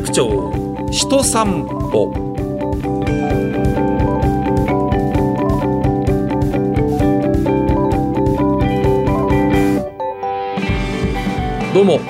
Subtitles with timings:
[0.00, 0.52] 楽町
[0.90, 2.10] 人散歩。
[11.74, 12.00] どうも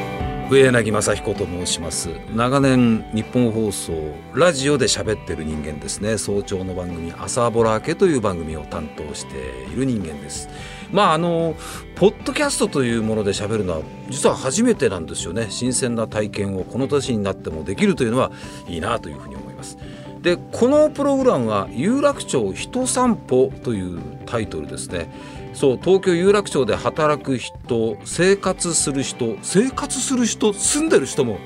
[0.51, 2.11] 上柳正彦と申します。
[2.33, 3.93] 長年日本放送
[4.35, 6.17] ラジオで喋ってる人間ですね。
[6.17, 9.37] 早朝の番組朝ぼらけという番組を担当して
[9.73, 10.49] いる人間です。
[10.93, 11.55] まああの
[11.95, 15.47] ポッドキャストというもので喋るのは実は初めてなんですよね。
[15.51, 18.33] 新鮮な体験をこの年になってもできるというのは
[18.69, 19.77] いいなというふうに思います。
[20.23, 25.11] でこのプログラムは有楽町人散歩というタイトルですね。
[25.55, 31.39] そう東京有楽町で働く人生活する人生活する人住んでる人も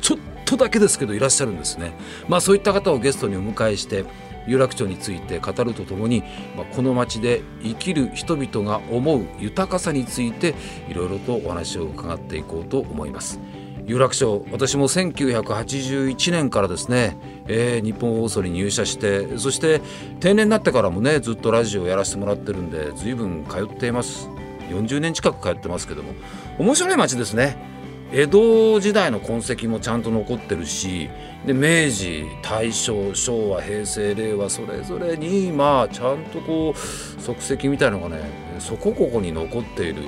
[0.00, 1.92] ちょっとだけですけどいらっしゃるんですね。
[2.28, 4.04] まあそういった方をゲストにお迎えして
[4.46, 6.22] 有楽町について語るとともに、
[6.56, 10.54] まあ、この街で生きる人々が思う豊かさについて
[10.88, 13.40] いろいろとお話を伺っていこうと思います。
[13.84, 17.16] 有楽町私も1981年からですね、
[17.48, 19.80] えー、日本放送に入社してそして
[20.20, 24.28] 定年になってからもねずっとラジオをやらせてもらってるんで随分通っています
[24.70, 26.14] 40年近く通ってますけども
[26.58, 27.81] 面白い街ですね
[28.14, 31.08] 江戸時代の痕跡もちゃんと残ってるし
[31.46, 38.20] で明治大正昭和平成令和それぞれにまあちゃんとこう足跡みたいのがね
[38.58, 40.02] そこここに残っている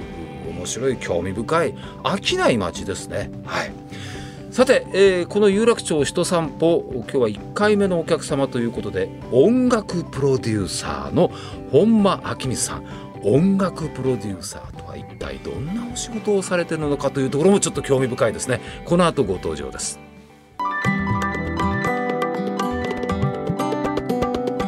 [0.48, 3.30] 面白い興味深い飽きない街ですね。
[3.46, 3.72] はい
[4.50, 11.32] さて、えー、この有楽町人散歩今日は1回目のお客様ということで音楽プロデューサーの
[11.72, 12.84] 本間明美さん
[13.24, 18.60] 音楽プロデューサーと一体どんなお仕事をされてるのかというところもちょっと興味深いですね。
[18.84, 19.98] この後ご登場です。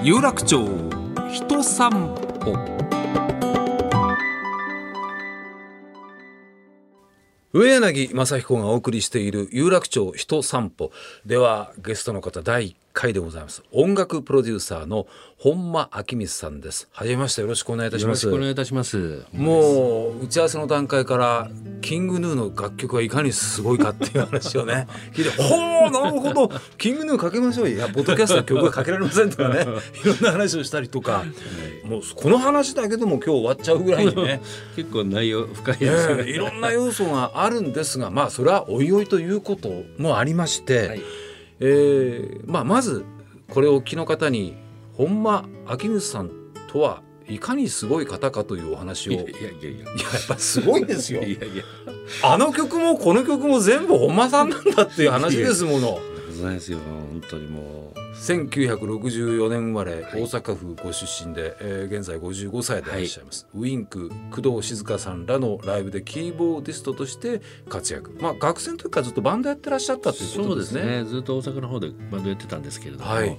[0.02, 0.64] 有楽町
[1.32, 1.91] 人散
[2.41, 2.77] 歩。
[7.52, 10.93] 上柳正彦がお送りしている有楽町人散歩。
[11.25, 13.62] ではゲストの方第1回でございます。
[13.72, 16.88] 音楽プロデューサーの本間明光さんです。
[16.92, 18.24] 初めましてよろしくお願いいたします。
[18.24, 19.26] よろしくお願いいたします。
[19.34, 21.50] もう打ち合わせの段階から
[21.82, 26.50] キングヌーの楽曲がいかにすごいかっていう話をね 聞いてほうなるほど。
[26.78, 27.68] キングヌーかけましょう。
[27.68, 29.66] いやポッドキャストの曲がかけられませんとかね。
[30.02, 31.26] いろんな話をしたりとか、
[31.84, 34.40] もうこの話だけでも今日終わっちゃうぐらいにね。
[34.74, 41.02] 結構内容深いですね、えー、いろんな要素があるんですがまあそれはおいおいということもありまして、はい
[41.61, 43.05] えーまあ、まず
[43.50, 44.56] これを聞きの方に
[44.94, 46.31] 本間明光さん
[46.69, 49.12] とはいかにすごい方かというお話を。
[49.12, 49.84] いやいやいやいや。
[49.84, 49.93] や
[50.25, 51.22] っぱすごいですよ。
[51.22, 51.65] いやいや。
[52.22, 55.99] あの曲もこの曲も全部本間さんなんだっていう話ですもの。
[56.37, 68.16] ございますよ本当にもう1964年生まれ、はい、大阪府ご出身で、えー、現在55歳でいらっしゃいます、はい、ウインク工藤静香さんらのライブでキーボーディストとして活躍。
[68.21, 70.81] まあ学生の時からずっとバンドやってらっしゃったということですね。
[70.81, 71.05] そうですね。
[71.05, 73.38] ずっと大阪の方でバンドやってたんですけれども、はい。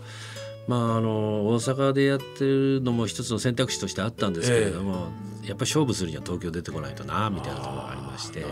[0.67, 5.07] まあ、あの大阪でやってるのも一つの選択肢としてあったんですけれども、
[5.43, 8.45] えー、やっぱり勝負するには東京出てこないとなみたいなところがありまして。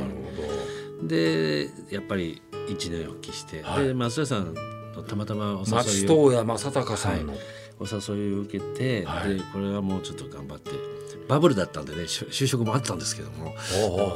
[1.03, 4.56] でやっぱり一年発起して、はい、で松田さん
[5.03, 7.41] たまたまお誘い松任谷正隆さんの、はい、
[7.79, 10.72] お誘いを受けて、はい、でこれはもうちょっと頑張って
[11.28, 13.53] バブルだったんでね就職もあったんですけども。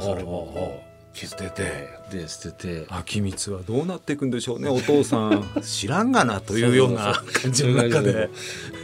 [0.02, 1.90] それも捨てて。
[2.12, 2.86] で捨てて。
[2.90, 5.44] 秋光はどうなっていくんでしょうねお父さん。
[5.62, 8.30] 知らんがなというような感じの中で。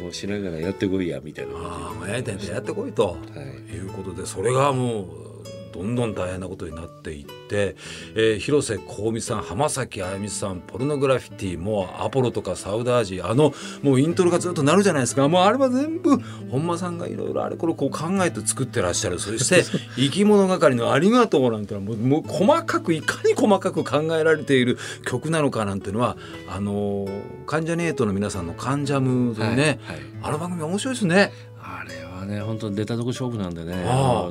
[0.01, 1.53] もう知らんがなやってこいやみたいな。
[1.55, 2.33] ああやって
[2.73, 5.34] こいと、はい、いうことでそれがもう
[5.75, 7.75] どんどん大変なことになっていって、
[8.15, 13.53] えー、広瀬香美さん浜崎あゆみさんポルノグラフィティもうアポロとかサウダージあの
[13.83, 15.27] もうイントロがずっとなるじゃないですか。
[15.27, 16.17] もうあれは全部
[16.49, 19.19] 本間さんがいろいろあれこれこう考えて作ってらっしゃる。
[19.19, 19.63] そして
[19.97, 26.15] 生き物係の「ありがとう」なんてのはもうもう細かくいかに細かく考えられている曲なのかなんていうのは
[26.49, 27.07] あの
[27.45, 31.33] 関ジャニエイトの皆さんの「関ジャム」というね、はいはい、あの番組面白いですね。
[31.61, 31.94] あれ
[32.25, 33.73] はね本当出たとこ勝負なんでね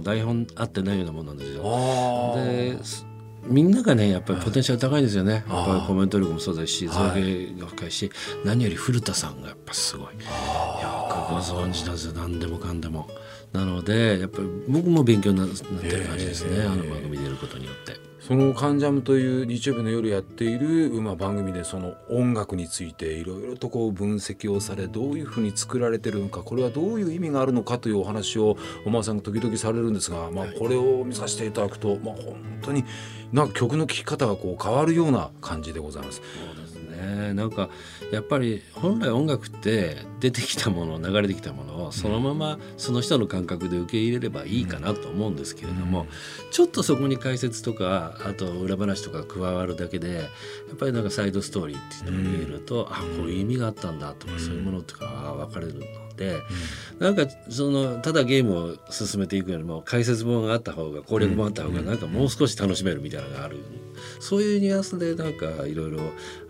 [0.03, 1.63] 台本合ってないようなもんなんですよ。
[2.37, 2.79] で
[3.47, 8.11] みんながねやっぱりポテンシャル高いですよね、やっぱりコメント力もそうですし造形が深いし、
[8.43, 10.07] 何より古田さんがやっぱすごい。
[10.07, 13.07] よくご存知なんですよ何でもかんでも。
[13.53, 18.14] なのでやっぱり僕も勉強になってる感じですね、あの番組出ることによって。
[18.27, 28.57] その「関ジャム」という日曜日の夜やっている、まあ、番組でその音楽についていろいろとこう分析をされどういうふうに作られてるのかこれはどういう意味があるのかというお話を
[28.87, 32.85] おまさんが時々されるんですが、まあ、これを見させていただくと、まあ、本当に
[33.31, 36.23] なんか曲の聴き方がこう変わるような感じでございます。
[36.95, 37.35] ね。
[37.35, 37.69] なんか
[38.13, 46.07] やっぱり本来音楽って出てきたもの流れてきたものをそのままその人の感覚で受け入れればいいかなと思うんですけれども、
[46.51, 50.21] ちょっとそこに解説とかあと裏話とか加わるだけでや
[50.75, 55.07] っぱりなんかサイドストーリーっていうのが見えると、あこういう意味があったんだとか、そういうものとか
[55.37, 55.81] 分かれるの
[56.17, 56.37] で、
[56.99, 63.59] なんかそのただゲームを進めていくよりも解説本があった方が攻略本あった方がなんかもう少し楽しめるみたいなのがある、
[64.21, 66.01] そういうニュアンスでなんかいろいろ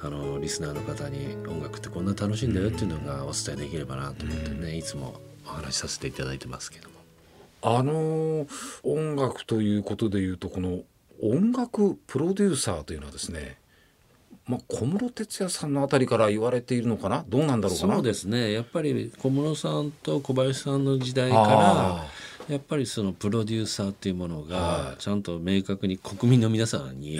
[0.01, 6.95] あのリスナーの方に音楽ってこんな楽しいんだよっていうのがお伝えできればなと思ってね、いつもお話しさせていただいてますけども。
[7.63, 8.47] あの
[8.83, 10.81] 音楽ということでいうとこの
[11.23, 13.57] 音楽プロデューサーというのはですね
[14.47, 17.25] まあ、小室哲哉さんのあたりから言われているのかな？
[17.27, 17.95] どうなんだろうかな？
[17.95, 18.53] そうですね。
[18.53, 22.05] やっぱり小室さんと小林さんの時代から
[22.49, 27.19] やっぱりそのプロデューサーっていうものがちゃんと明確に国民の皆さんに、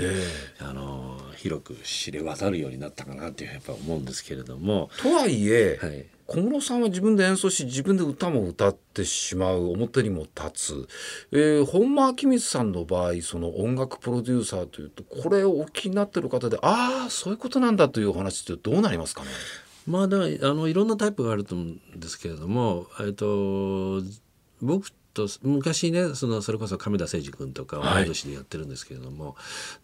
[0.61, 4.91] あの広く知れ渡るようになったかなっていうやっぱ思うんですけれども。
[5.03, 10.89] とはいえ、はい、小室さんは自分で演奏し自分で歌も歌ってしまう表にも立つ、
[11.33, 19.29] えー、本間明光さんの場合その音楽プロデューサーというとこれをお気になってる方でああそういうことなんだというお話ってどうなりますかね？
[19.87, 20.21] まあだあ
[20.55, 24.01] のいろんなタイプがあると思うんですけれども、えっと、
[24.63, 29.35] 僕と昔ねそのそれこそ亀田誠治君とか同い年でやってるんですけれども、は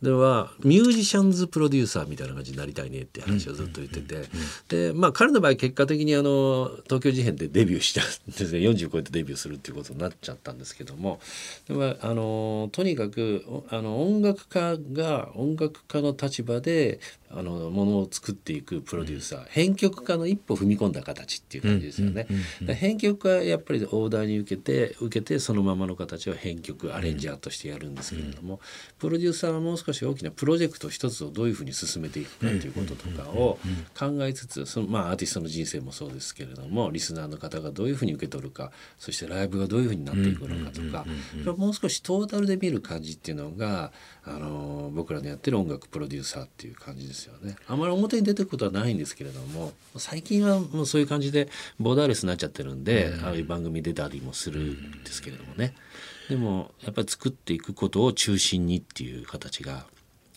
[0.02, 4.28] い、ではミュージシャンズプロデューサーみたいな感じになりたいねって話をずっと言ってて、
[4.68, 8.58] でまあ彼の場合結果的にあの東京事変でデビューしたんですね。
[8.58, 11.20] 40超えてデビューするっていうことになっちゃったんですけども
[11.68, 17.00] でもあのとにかくあの音楽家が音楽家の立場で
[17.32, 22.26] あのものを作っていくプロデューサー、編曲家の一歩踏み込んだ形っていう感じですよね。
[22.74, 28.60] 編曲家はやっぱりオーダーに受けて受けてそのままの形を編曲アレンジャーとしてやるんですけれども、
[28.98, 33.58] プロデューサーはもう少し大きなプロジェクト一つをどういうふうに進めていくかということとかを
[33.98, 41.04] 考えつつその、まあ、アーティストの人生もそうですけれどもリスナーの方がどういうふうに受け取るかそしてライブがどういうふうになっていくのかとか
[41.56, 43.92] もう少しトータルで見る感じっていうのが
[44.24, 47.56] あの僕らのやってる音楽プロデューサーっていう感じですよね。
[47.66, 55.74] あまり表に出てくことはないんですけれども最近はもうそういう感じでボーダーレスになっちゃってるんで、うん、ああいう番組出たりもするんですけれどもね。
[56.28, 59.86] でもやっぱり作っていくことを中心にっていう形が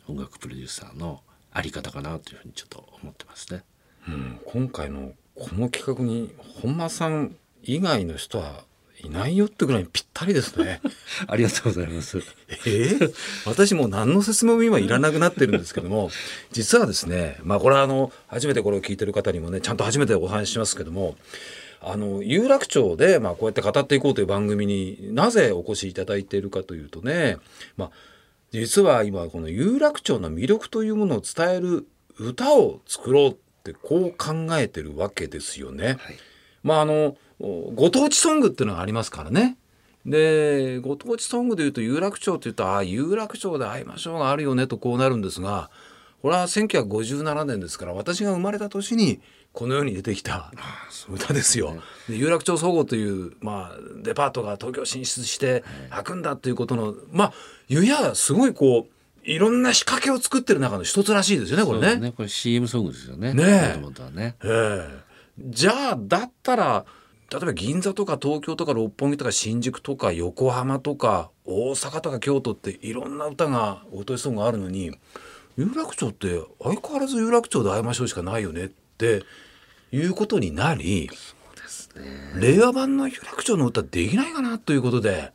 [0.08, 1.22] 音楽プロデューサーの
[1.52, 3.64] あり方かなというふうにちょっと思ってますね。
[4.08, 8.66] うん、今回のこの企画に本間さん以外の人は
[9.04, 10.81] いないよってぐらいぴったりですね。
[11.28, 12.20] ありがとうございます。
[12.66, 13.14] えー、
[13.46, 16.10] 私も何の説明も今いらなくなってるんですけども、
[16.52, 21.18] 実はですね、まあこれはあの、初めてこれを聞いてる方にもね、ちゃんと初めてお話ししますけども、
[21.85, 27.38] あの、有楽町で、まあこうやって語っていこうという番組になぜお越しいただいているかというとね、
[27.77, 27.91] まあ、
[28.51, 31.88] 実は今この有楽町の魅力というものを伝える
[32.19, 35.88] 歌を作ろうってこう考えてるわけですよね。
[35.88, 35.97] はい、
[36.62, 39.57] まああの、ご当地ソングっていうのがありますからね。
[40.06, 45.69] でご当地ソングでいうと有楽町っていうとああ有楽町で会いましょうがあるよねとこうなるんですが
[46.21, 49.21] これは1957年ですから私が生まれた年に
[49.53, 50.51] この世に出てきた
[51.09, 51.75] 歌ですよ。
[52.09, 57.33] で有楽町総合という、まあ、デパートが東京進出して開くんだということの、まあ
[57.67, 61.95] ゆやすごいこういろんな仕掛けを作ってる中の一つらしいですよねこれね。
[61.97, 63.33] ねこれ CM ソングですよね。
[63.33, 63.77] ね
[64.11, 66.85] ねええじゃあだったら
[67.31, 74.91] 例えば銀座とか東京とか六本木とか新宿とか横浜とか大阪とか京都っていろんな歌がおとしソングがあるのに
[75.57, 79.24] 有楽町って相変わらず有楽町で会いましょうしかないよねって
[79.93, 81.09] いうことになり
[81.95, 85.31] ね令和版の有楽町の歌できないかなということで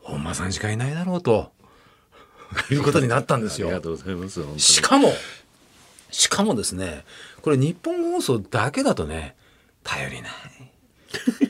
[0.00, 1.52] 本間さんしかいないだろうと
[2.70, 3.66] いうことになったんですよ。
[3.68, 5.10] ありがとうございますしかも
[6.10, 7.04] しかもですね
[7.42, 9.36] これ日本放送だけだとね
[9.84, 10.32] 頼りない。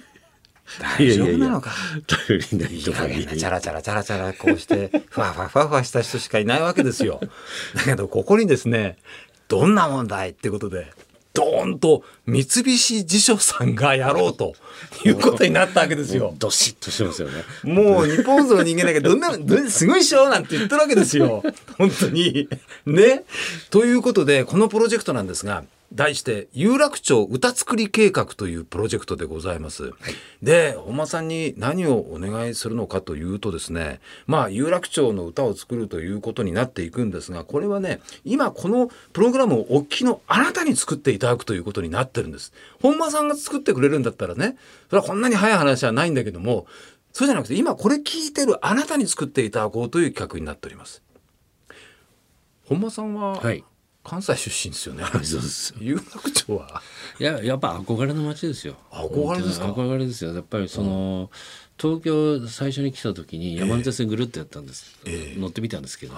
[0.99, 1.71] 大丈夫なのか？
[2.27, 7.21] 頼りないとかチャラチャラチャラチャラこうしてふわふわふわふわした人しかいないわけですよ。
[7.75, 8.97] だけどここにですね
[9.49, 10.93] どんな問題ってことで
[11.37, 14.55] ドーンと三菱地所さんがやろうと
[15.05, 16.35] いうことになったわけですよ。
[16.39, 17.45] どしっとしてますよね。
[17.63, 19.31] もう日本の人間だけど んな
[19.71, 21.43] すごいっしょなんて言ってるわけですよ。
[21.77, 22.49] 本当に。
[22.87, 23.25] ね。
[23.69, 25.63] ということでこのプロジェクトなんですが
[25.93, 29.85] 題して有楽町歌作り計画というプロジェクトでございます。
[29.85, 29.93] はい、
[30.43, 42.53] で本間さんに何をお願いするのかというとですねまあ有楽町の歌を作るということになっていくんですがこれはね今このプログラムをおっきのあなたに作っていただくということになってるんです。
[42.83, 44.57] 本間さんが作ってくれるんだったらね
[44.91, 46.67] それはこんなに早い話はないんだけども
[47.13, 51.03] そうじゃなくて今これ聞いてるあなたに作っていただこうという企画になっております。
[52.65, 53.65] 本間さんは、はい
[54.07, 55.05] 関西出身ですよね。
[55.25, 56.81] そうです有楽町は。
[57.19, 58.77] いややっぱ憧れの街ですよ。
[58.93, 59.67] 憧れですか？
[59.67, 60.33] 憧れですよ。
[60.33, 61.31] やっぱりその、
[61.79, 64.97] 東京最初に来た時に山手線ぐるっとやったんです、
[65.37, 66.15] 乗ってみたんですけど、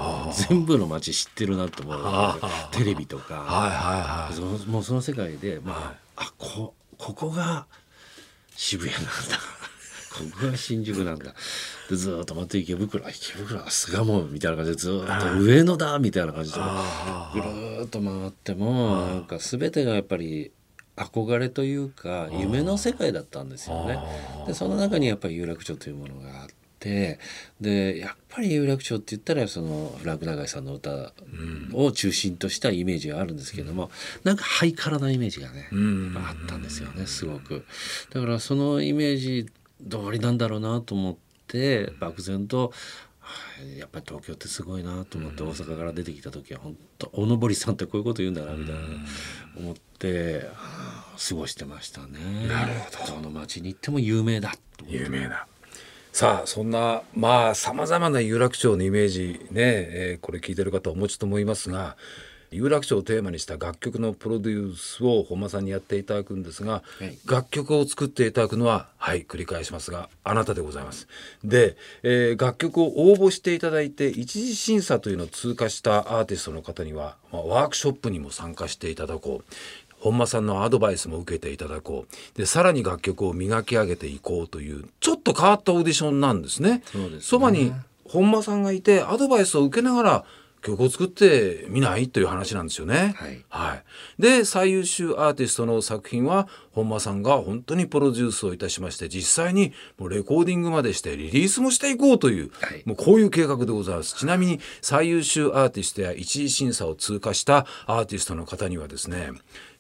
[0.48, 2.40] 全部の街知ってるなと思う
[2.72, 4.34] テレビとか、はいはいはい。
[4.34, 7.66] そのもうその世界で、まあ、あこここが
[8.56, 9.10] 渋谷なんだ。
[10.10, 11.32] ここが新宿なんだ
[11.88, 16.58] でずーっとまた池袋池袋は巣鴨みたいな感じでずーっと上野だみたいな感じで
[17.32, 20.52] ぐるーっと回ってもなんか全てがやっぱり
[20.96, 23.98] 憧れというか夢の世界だったんですよね。
[24.46, 26.48] でその中にやっぱり有楽町というものがあっ
[26.80, 27.18] て
[27.60, 31.12] でやっぱり有楽町って言ったらそのフランク永井さんの歌
[31.72, 33.90] を中心としたイメージがあるんですけども、
[34.24, 35.68] なんかハイカラなイメージがね、
[36.16, 37.64] あったんですよねすごく。
[38.12, 39.46] だからそのイメージ
[39.88, 41.27] 通りなんだろうなと思って
[41.98, 42.72] 漠然と
[43.20, 48.80] はいやっぱり東京ってすごいなと思って大阪から出てきた時は本当おのぼりさんってこういうこと言うんだなみたいな
[49.58, 52.18] 思ってはあ過ごしてましたね。
[52.48, 54.54] なるほどどの町に行っても有名だ
[54.86, 55.46] 有名な。
[56.12, 61.96] さあそんなまあさまざまな有楽町のイメージね、えーこれ聞いてる方お持ちと思いますが
[62.50, 71.08] 有楽町をテーマにした楽曲のプロデュースを本間さんにやっていただくんですが、はい楽曲を作っていただくのははい繰り返しますがあなたでございます。
[71.44, 79.54] で、えー楽曲を応募していただいて一次審査というのを通過したアーティストの方には、まあ、ワークショップにも参加していただこう
[80.00, 86.82] 本間さんのアドバイスも受けていただこうでさらに楽曲を磨き上げていこうというちょっと変わったオーディションなんですね。
[86.86, 87.72] そうですねそばに
[88.04, 90.24] 本間さんがいてアドバイスを受けながら
[90.62, 93.14] 曲を作ってみないという話なんですよね。
[93.48, 93.82] はい
[94.18, 104.16] で最優秀アーティストの作品は本間さんが本当にプロデュースをいたしまして実際にもうレコーディングまでしてリリースもしていこうという、はいもうこういう計画でございます。
[104.16, 109.30] ちなみに最優秀アーティストや一次審査を通過したアーティストの方にはですね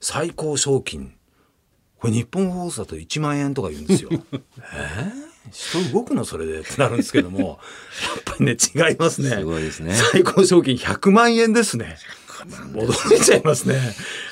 [0.00, 1.14] 最高賞金
[2.00, 4.10] これ日本放送だと1万円とか言うんですよ。
[4.12, 7.38] えー人動くのそれでってなるんですけども
[8.16, 9.30] やっぱりね違いますね。
[9.30, 11.98] すごいですね最高賞金100万円ですね。
[12.72, 13.80] 驚いちゃいますね。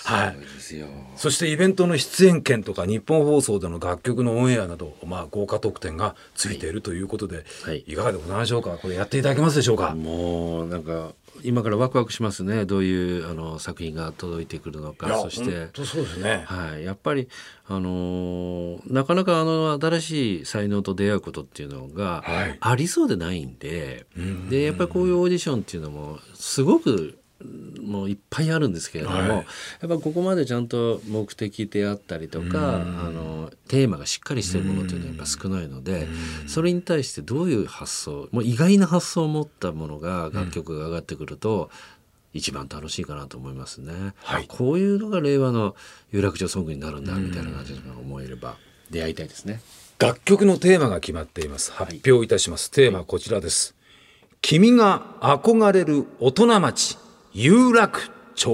[0.04, 0.36] はい。
[0.66, 0.86] ですよ。
[1.16, 7.84] そしてイベントの出演権とか日本放送での楽曲のオンエアなど、まあ、豪華特典がついているということで、はい。
[7.86, 8.76] い、かがでございましょうか？
[8.78, 12.64] これやっていただけますでしょうか、もうなんか今からワクワクしますね。
[12.64, 15.20] どういうあの作品が届いてくるのか。
[15.20, 17.28] そしてそうですね、はい、やっぱり、
[17.66, 22.56] あのーなかなかあの新しい才能と出会うことっていうのがはい。
[22.60, 24.06] ありそうでないんで、
[24.50, 27.18] でやっぱりこういうオーディションっていうのもすごく
[27.82, 29.28] もういっぱいあるんですけれども、はい。
[29.28, 29.44] やっ
[29.88, 32.78] ぱここまでちゃんと目的であったりとか、あ
[33.10, 36.08] のテーマがしっかりしてるものっていうのはやっぱ少ないので、
[36.46, 41.70] それに対してどういう発想もう意外な発想を持ったものが楽曲が上がってくると、
[42.32, 44.14] 一番楽しいかなと思いますね。
[44.22, 44.44] はい。
[44.44, 45.76] あこういうのが令和の
[46.12, 48.56] 有楽町ソングになるんだみたいな感じで思えれば
[48.90, 49.60] 出会いたいですね。
[49.98, 51.72] 楽曲のテーマが決まっています。
[51.72, 53.74] 発表いたします、テーマはこちらです。
[54.42, 56.98] 君が憧れる大人町
[57.38, 58.48] 有楽町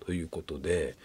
[0.00, 0.96] ということで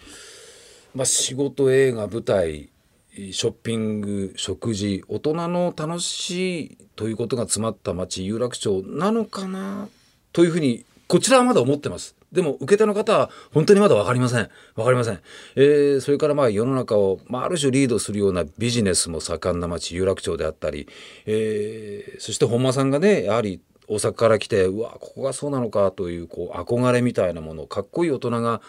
[0.96, 2.70] まあ仕事映画舞台
[3.14, 9.90] ショッピング食事大人の楽しいということが詰まった町有楽町なのかな
[10.32, 12.16] というふうにこちらはまだ思ってます。
[12.32, 14.50] でも受け手の方は本当にまだ分かりません。
[14.78, 15.20] 分かりません、
[15.58, 20.88] えーそれからまあ世の中を、まあ、ある種リードするようなビジネスも盛んな町有楽町であったり、
[21.26, 28.62] えーそして本間さんがねやはり大阪から来てうわここがそうなのかというこう憧れみたいなものかっこいい大人が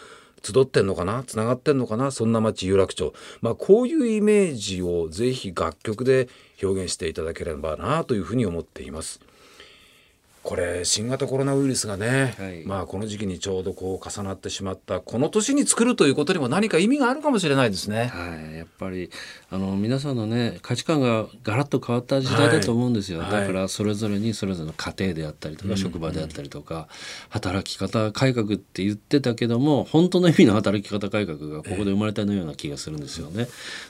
[0.43, 6.27] 集ってんのかなつながってんのかなそんな町有楽町まあこういうイメージをぜひ楽曲で
[6.61, 9.21] 表現していただければなというふうに思っています。
[10.53, 12.63] これ新型コロナウイルスがね、はい。
[12.63, 18.11] まあこの時期にちょうどこう重なってしまったこの年に作るということにも何か意味があるかもしれないですね。
[18.13, 19.09] はい、やっぱり
[19.49, 23.31] あの皆さんのね価値観がガラッと変わった時代だと思うんですよ、はい。
[23.31, 26.87] だからそれぞれにそれぞれの家庭であったりとか、職場であったりとか
[27.29, 33.47] 働き方改革って言ってたけども本当の意味の働き方改革がここで生まれたような気がするんですよね。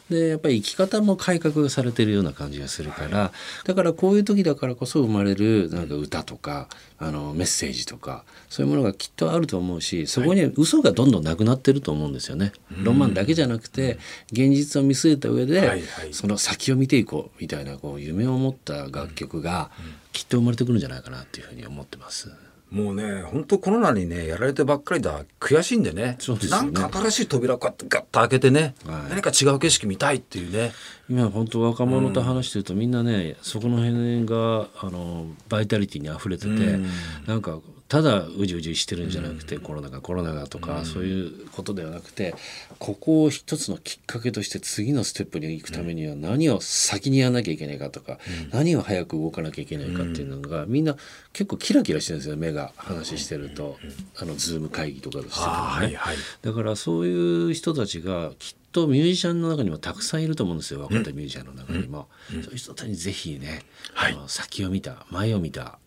[0.10, 3.34] でやっぱり生き方も改革されてるような感じがするから、
[3.66, 6.53] だからこういう時だからこそ生まれるなんか歌とか
[7.00, 12.54] あのメッセージとかそういうものがきっとあると思うしそこに嘘がどんどんなくなってると思うんですよね。
[12.84, 13.98] ロマンだけじゃなくて
[14.32, 15.82] 現実を見据えた上で、はいはい。
[16.14, 19.72] その先を見ていこうみたいなこう夢を持った楽曲が
[20.12, 22.32] きっと生まれてくるんじゃないかなっていうふうに思ってます。
[22.74, 25.24] もうね本当コロナにねやられてばっかりだ。
[25.40, 26.16] 悔しいんでね。
[26.20, 26.72] そうですよね。
[26.72, 29.10] なんか新しい扉をガッと開けてね、はい。
[29.12, 30.72] 何か違う景色見たいっていうね。
[31.08, 36.80] 今本当若者と話してるとみんなねそこの辺があのバイタリティに溢れてて、
[37.28, 37.60] なんか
[37.94, 42.34] ただうじうじしてるんじゃなくて、コロナがコロナがとか、そういうことではなくて
[42.80, 48.18] ここを一つのきっかけとして次のステップに行くためには何を先にやらなきゃいけないかとか、
[48.52, 50.96] 何を早く動かなきゃいけないかっていうのが、みんな
[51.34, 53.78] 結構キラキラしてるんですよ目が話してると、
[54.18, 63.62] あの Zoom 会議とかしててもね、はいはい、だからそういう人たちがきっとミュージシャンの中にもたくさんいると思うんですよ若手ミュージシャンの中にも、そういう人たちにぜひね、
[63.94, 65.78] はい、先を見た前を見た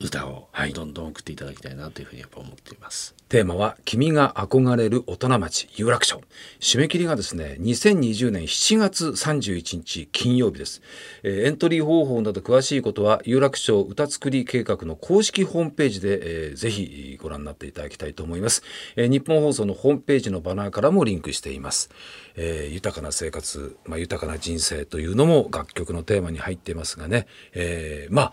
[0.00, 3.14] 歌をどんどん送っていただきたいなというふうにやっぱ思っています。
[3.28, 6.20] テーマは君が憧れる大人町有楽町。
[6.58, 10.80] 締め切りがですね、2020年7月31日金曜日です。
[11.22, 18.62] えー、エントリー方法など詳しいことは有楽町歌作り計画の公式ホームページで、えー、ぜひご覧になっていただきたいと思います、
[18.96, 21.90] えー、日本放送のホームページのバナーからもリンクしています。
[22.36, 28.32] えー、豊かな生活、まあ、豊かな人生というのも楽曲のテーマに入っていますがね、えー、まあ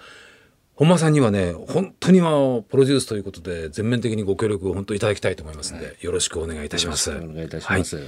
[0.78, 7.12] 本間さんにはね本当にはプロデュースということで全面的にご協力を本当いただきたいと思いますので、はい、よろしくお願いいたします。
[7.12, 7.96] お願いいたします。
[7.96, 8.06] はい、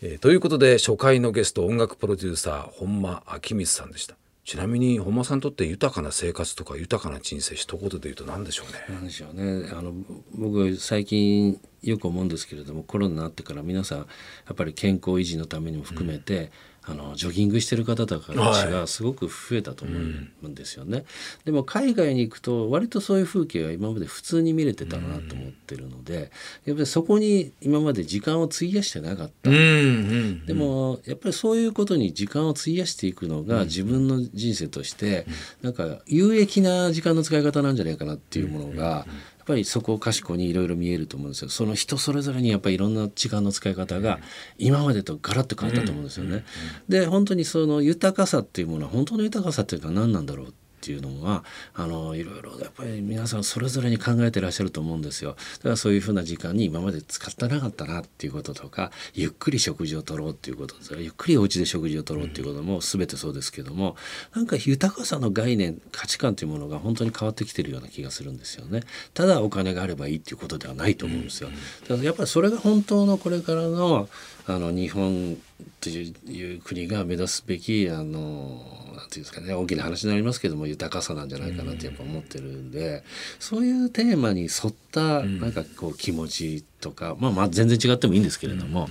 [0.00, 4.16] えー、ということで初回のゲスト音楽プロデューサー本間明光さんでした。
[4.46, 8.78] ちなみに本間さんにとって豊かな生活とか豊かな人生一言で言うと何でしょうね。
[8.88, 9.68] 何でしょうね。
[9.70, 9.92] あの
[10.34, 14.04] 僕最近よく思うんですけれどもコロナになってから皆さんや
[14.52, 16.50] っぱり健康維持のためにも含めて、
[16.82, 19.94] あのジョギングしてる方たちがすごく増えたと思
[20.42, 21.06] うんですよね、はいうん、
[21.44, 26.30] でも海外に行くと割とそういう風景は今まで普通に見れてたなと思ってるので、
[26.64, 35.26] やっぱりそこに今まで時間を費やしてなかった、うん、でもやっぱりそういうことに時間を費やしていくのが自分の人生として
[35.62, 39.06] なんか有益な時間の使い方なんじゃないかなっていうものが
[39.50, 41.50] ぱりそこかしこにいろいろ見えると思うんですよ。
[41.50, 44.20] その人それぞれにやっぱりいろんな時間の使い方が
[44.58, 46.44] 今までとガラッと変わったと思うんですよね。
[46.88, 51.44] で本当にその豊かさっていうものは本当の豊かさっていうのは何なんだろうっていうのは
[51.74, 55.36] あのいろいろやっぱり皆さんそれぞれに考えてらっしゃると思うんですよ。
[55.58, 63.96] だからそういうふうな時間に今まで使ってなかったなっていうこととかゆっくり食事をとろうっていうことゆっくりお家で食事をとろうっていうことも全てそうですけども
[64.34, 68.82] なんか豊かさの概念価値観というものが本当に変わってきてるような気がするんですよね。
[69.12, 71.50] ただお金があればいいっていうことではないと思うんですよ。
[71.82, 74.08] だからやっぱりそれが本当のこれからの
[74.46, 75.36] あの日本
[75.80, 78.64] という国が目指すべきあの
[78.96, 83.02] なんていうんですかね大きな話になりますけども豊かさなんじゃないかなってやっぱ思ってるんで、
[83.38, 88.88] そういうテーマに沿ったなんかこう気持ちとか、まあまあ全然違ってもいいんですけれども、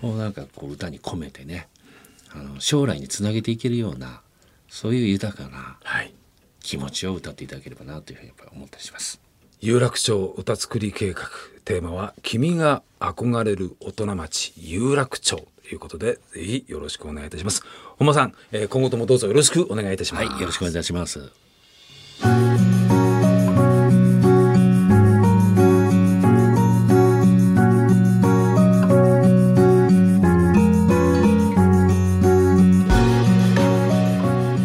[0.00, 1.68] もうなんかこう歌に込めてね
[2.30, 4.20] あの将来につなげていけるような
[4.68, 5.76] そういう豊かな
[6.60, 9.20] 気持ちを歌っていただければなというふうにやっぱ思ったりします。
[9.64, 11.22] 有楽町歌作り計画。
[11.64, 15.36] テーマは君が憧れる大人町有楽町。
[15.36, 17.62] ということでぜひよろしくお願いいたします。
[17.96, 21.30] 本間さん、えー、今後ともどうぞよろしくお願いいたします、はい、よろしくお願いいたします。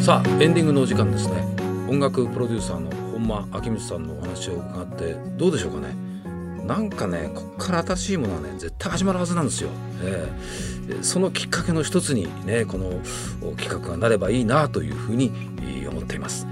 [0.04, 1.46] さあエンディングのお時間ですね。
[1.88, 5.96] 音楽プロデューサーの本間明光さんのお話を伺ってどうでしょうかね
[6.64, 9.70] なんかねこっから新しいものはね絶対始まるはずなんですよ。
[10.04, 13.00] えー、そのきっかけの一つにねこの
[13.56, 15.32] 企画がなればいいなというふうに
[15.90, 16.46] 思っています。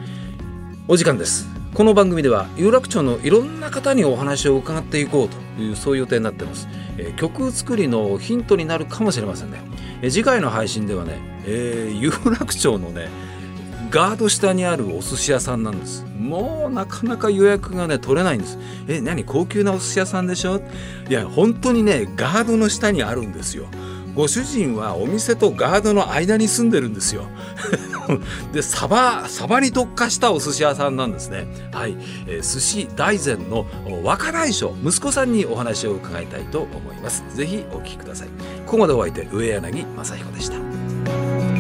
[0.88, 1.48] お時間です。
[1.74, 6.70] この番組では有楽町のいろんな方にお話を伺っていこうというそういう予定になってます。
[6.98, 9.60] えー、曲作りのヒントになるかもしれませんね。
[10.02, 13.10] えー、次回の配信ではね、えー、有楽町のね
[13.90, 16.06] ガード下にあるお寿司屋さんなんです。
[16.18, 18.58] もうなかなか予約がね取れないんです。
[18.88, 20.62] え何高級なお寿司屋さんでしょ？
[21.10, 23.68] いや本当にねガードの下にあるんですよ。
[24.16, 27.26] ご主人はお店とガードの間に住んでるんですよ。
[28.54, 31.48] でサバサバに特化したお寿司屋さんなんですね。
[31.74, 33.66] はい、えー、寿司大膳の
[34.04, 37.24] 若大将息子さんにお話を伺いたいと思います。
[37.36, 38.30] ぜひお聞きください。
[38.66, 41.55] ここまでお相手上柳正彦でした。